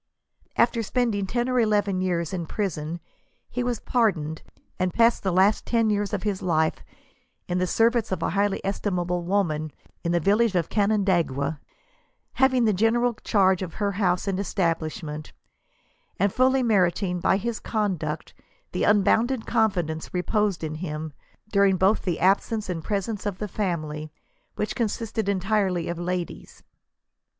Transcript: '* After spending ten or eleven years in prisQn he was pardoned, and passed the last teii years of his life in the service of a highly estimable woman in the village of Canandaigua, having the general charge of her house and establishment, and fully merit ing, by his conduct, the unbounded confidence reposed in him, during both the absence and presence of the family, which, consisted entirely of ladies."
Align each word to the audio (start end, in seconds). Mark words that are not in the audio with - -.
'* 0.33 0.57
After 0.65 0.81
spending 0.81 1.27
ten 1.27 1.47
or 1.47 1.59
eleven 1.59 2.01
years 2.01 2.33
in 2.33 2.47
prisQn 2.47 2.99
he 3.51 3.61
was 3.63 3.79
pardoned, 3.79 4.41
and 4.79 4.91
passed 4.95 5.21
the 5.21 5.31
last 5.31 5.63
teii 5.67 5.91
years 5.91 6.11
of 6.11 6.23
his 6.23 6.41
life 6.41 6.83
in 7.47 7.59
the 7.59 7.67
service 7.67 8.11
of 8.11 8.23
a 8.23 8.31
highly 8.31 8.59
estimable 8.65 9.21
woman 9.21 9.71
in 10.03 10.11
the 10.11 10.19
village 10.19 10.55
of 10.55 10.69
Canandaigua, 10.69 11.59
having 12.33 12.65
the 12.65 12.73
general 12.73 13.13
charge 13.23 13.61
of 13.61 13.75
her 13.75 13.91
house 13.91 14.27
and 14.27 14.39
establishment, 14.39 15.33
and 16.17 16.33
fully 16.33 16.63
merit 16.63 17.03
ing, 17.03 17.19
by 17.19 17.37
his 17.37 17.59
conduct, 17.59 18.33
the 18.71 18.83
unbounded 18.83 19.45
confidence 19.45 20.11
reposed 20.15 20.63
in 20.63 20.73
him, 20.73 21.13
during 21.51 21.77
both 21.77 22.01
the 22.01 22.19
absence 22.19 22.69
and 22.71 22.83
presence 22.83 23.27
of 23.27 23.37
the 23.37 23.47
family, 23.47 24.11
which, 24.55 24.73
consisted 24.73 25.29
entirely 25.29 25.87
of 25.87 25.99
ladies." 25.99 26.63